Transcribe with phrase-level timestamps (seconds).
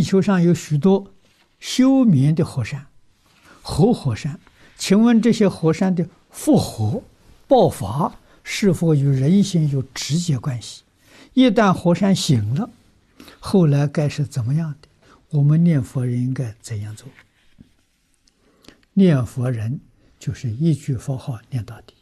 [0.00, 1.12] 地球上有许多
[1.58, 2.86] 休眠的火山、
[3.60, 4.40] 活火山，
[4.78, 7.04] 请问这些火山的复活、
[7.46, 10.84] 爆发是否与人心有直接关系？
[11.34, 12.70] 一旦火山醒了，
[13.40, 14.88] 后来该是怎么样的？
[15.32, 17.06] 我们念佛人应该怎样做？
[18.94, 19.80] 念佛人
[20.18, 21.92] 就是一句佛号念到底。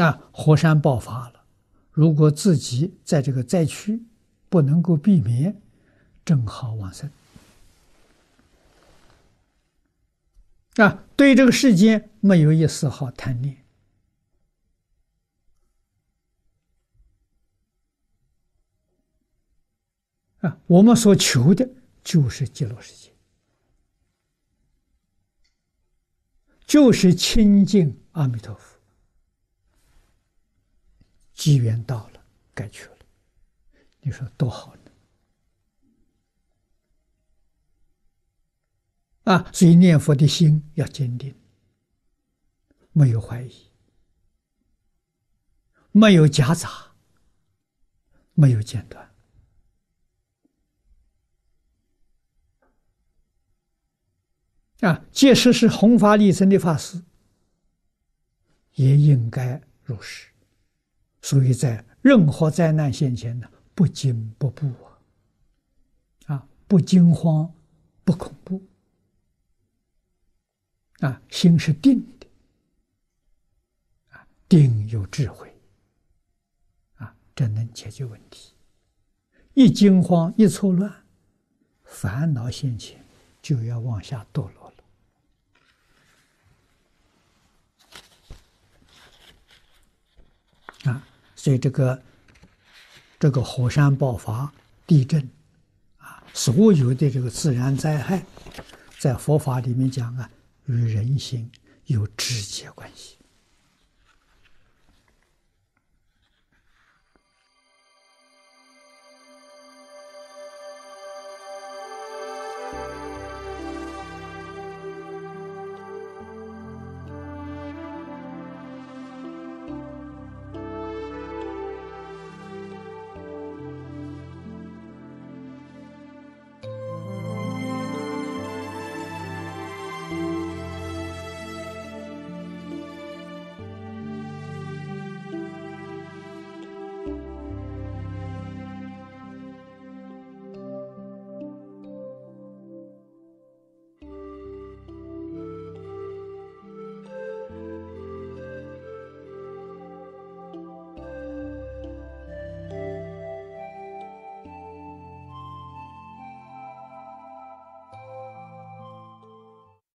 [0.00, 1.44] 啊，火山爆发了，
[1.90, 4.04] 如果自己在这个灾区
[4.54, 5.60] 不能够避免，
[6.24, 7.10] 正好往生。
[10.76, 13.64] 啊，对这个世间没有一丝毫贪念。
[20.38, 21.68] 啊，我们所求的
[22.04, 23.12] 就是极乐世界，
[26.64, 28.78] 就是亲近阿弥陀佛。
[31.34, 32.94] 机缘到了，该去了。
[34.06, 34.92] 你说多好呢！
[39.32, 41.34] 啊，所以念佛的心要坚定，
[42.92, 43.70] 没有怀疑，
[45.90, 46.92] 没有夹杂，
[48.34, 49.10] 没有间断。
[54.80, 57.02] 啊，即使是弘法利生的法师，
[58.74, 60.28] 也应该如是。
[61.22, 64.66] 所以在任何灾难现前呢，不惊不怖
[66.26, 67.52] 啊，啊，不惊慌，
[68.04, 68.62] 不恐怖，
[71.00, 72.26] 啊，心是定的，
[74.10, 75.52] 啊，定有智慧，
[76.96, 78.52] 啊，这能解决问题。
[79.54, 81.04] 一惊慌，一错乱，
[81.84, 83.04] 烦恼现前，
[83.42, 84.72] 就要往下堕落
[90.84, 90.92] 了。
[90.92, 91.08] 啊。
[91.36, 92.02] 所以这个
[93.24, 94.52] 这个火山爆发、
[94.86, 95.26] 地震
[95.96, 98.22] 啊，所有的这个自然灾害，
[98.98, 100.28] 在佛法里面讲啊，
[100.66, 101.50] 与人心
[101.86, 103.16] 有直接关系。